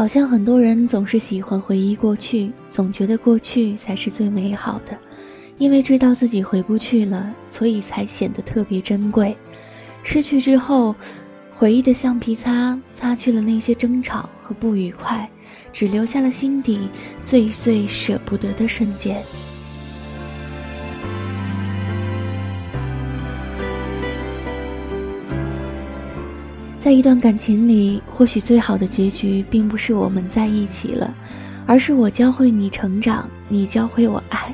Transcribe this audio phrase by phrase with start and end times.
[0.00, 4.96] 好像很多人总是喜欢回忆过去，总觉得过去才是最美好的，
[5.58, 9.36] 因为知道自己回不去了，所以才显得特别珍贵。
[10.02, 10.94] 失去之后，
[11.52, 15.28] 回忆的橡皮擦擦去了那些争吵和不愉快，
[15.70, 16.88] 只留下了心底
[17.22, 19.22] 最最舍不得的瞬间。
[26.90, 31.14] 在一段感情里，或许最好的结局并不是我们在一起了，
[31.64, 34.52] 而是我教会你成长，你教会我爱，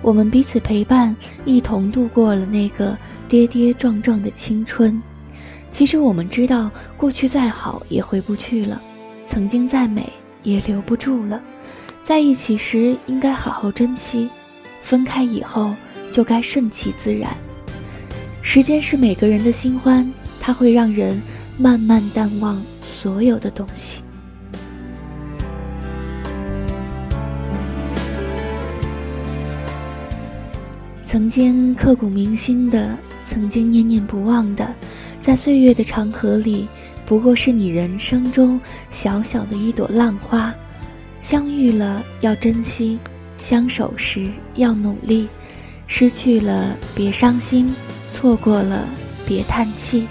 [0.00, 2.96] 我们彼此陪伴，一同度过了那个
[3.28, 4.98] 跌跌撞撞的青春。
[5.70, 8.80] 其实我们知道，过去再好也回不去了，
[9.26, 10.10] 曾经再美
[10.42, 11.38] 也留不住了。
[12.00, 14.30] 在一起时应该好好珍惜，
[14.80, 15.74] 分开以后
[16.10, 17.30] 就该顺其自然。
[18.40, 20.10] 时间是每个人的新欢，
[20.40, 21.20] 它会让人。
[21.56, 24.02] 慢慢淡忘所有的东西。
[31.04, 34.74] 曾经刻骨铭心的，曾经念念不忘的，
[35.20, 36.66] 在岁月的长河里，
[37.06, 38.60] 不过是你人生中
[38.90, 40.52] 小小的一朵浪花。
[41.20, 42.98] 相遇了要珍惜，
[43.38, 45.28] 相守时要努力。
[45.86, 47.72] 失去了别伤心，
[48.08, 48.88] 错过了
[49.24, 50.08] 别叹气。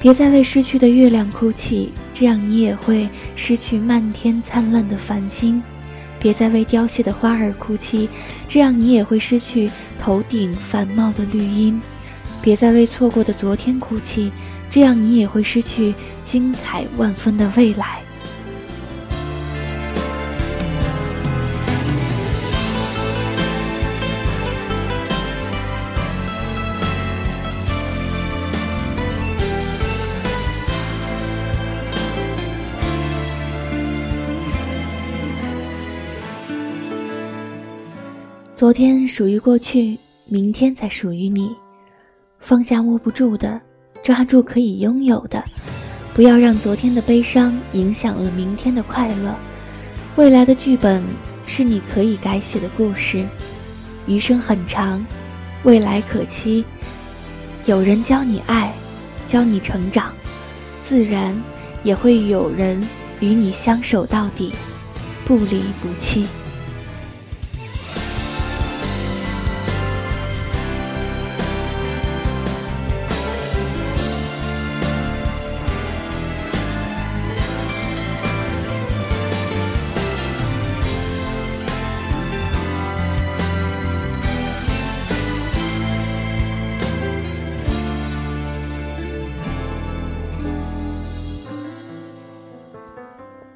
[0.00, 5.60] 别再为失去的月亮哭泣，这样你也会失去漫天灿烂的繁星；
[6.20, 8.08] 别再为凋谢的花儿哭泣，
[8.46, 11.80] 这样你也会失去头顶繁茂的绿荫；
[12.40, 14.30] 别再为错过的昨天哭泣，
[14.70, 15.92] 这样你也会失去
[16.24, 18.00] 精彩万分的未来。
[38.58, 41.56] 昨天属于过去，明天才属于你。
[42.40, 43.60] 放下握不住的，
[44.02, 45.44] 抓住可以拥有的。
[46.12, 49.32] 不要让昨天的悲伤影响了明天的快乐。
[50.16, 51.04] 未来的剧本
[51.46, 53.24] 是你可以改写的故事。
[54.08, 55.06] 余生很长，
[55.62, 56.64] 未来可期。
[57.64, 58.74] 有人教你爱，
[59.28, 60.12] 教你成长，
[60.82, 61.40] 自然
[61.84, 62.84] 也会有人
[63.20, 64.52] 与你相守到底，
[65.24, 66.26] 不离不弃。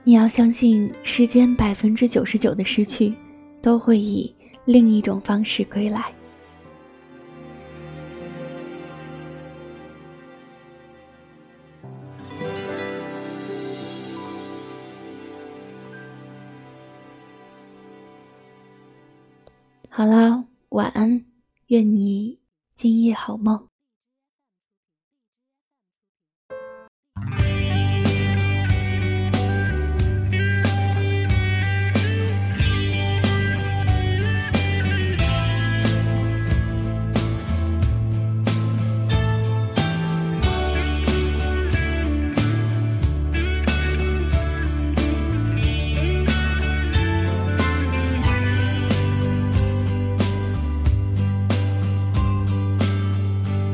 [0.04, 3.14] 你要相信，世间百分之九十九的失去，
[3.62, 6.12] 都会以另一种方式归来。
[19.88, 21.24] 好了，晚安，
[21.68, 22.40] 愿你
[22.74, 23.71] 今夜好梦。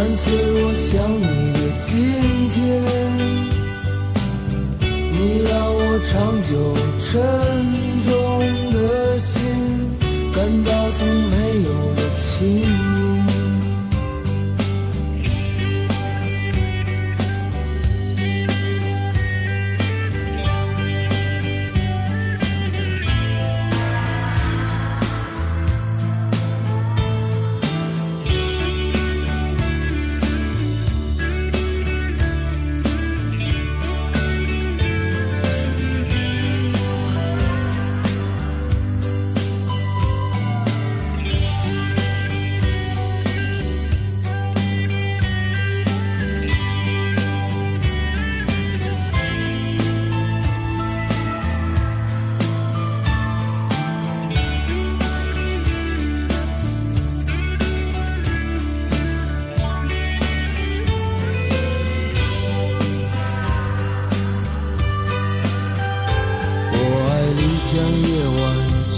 [0.00, 1.92] 伴随我想你的今
[2.54, 2.58] 天，
[5.12, 6.50] 你让我长久
[7.04, 7.20] 沉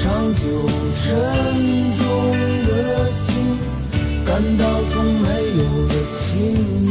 [0.00, 0.42] 长久
[1.02, 1.04] 沉
[1.98, 2.02] 重
[2.66, 2.70] 的
[3.10, 3.22] 心
[4.24, 5.26] 感到从没
[5.58, 6.20] 有的轻
[6.86, 6.90] 盈，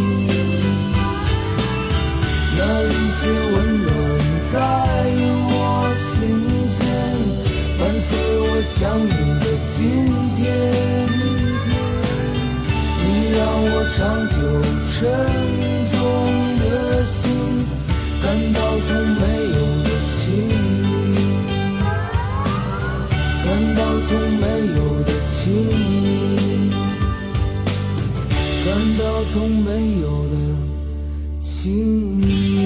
[2.58, 3.20] 那一些
[3.52, 3.54] 温
[3.84, 3.88] 暖
[4.52, 4.56] 在
[5.50, 5.54] 我
[5.96, 6.00] 心
[6.70, 6.80] 间，
[7.80, 8.10] 伴随
[8.40, 9.10] 我想你
[9.40, 9.80] 的今
[10.36, 10.40] 天。
[13.04, 13.06] 你
[13.38, 14.00] 让我长
[14.30, 14.36] 久
[14.92, 15.00] 沉
[29.26, 30.36] 从没有的
[31.40, 32.61] 亲密。